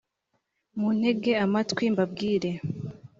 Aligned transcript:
muntege 0.79 1.31
amatwi 1.45 1.85
mbabwire 1.93 2.51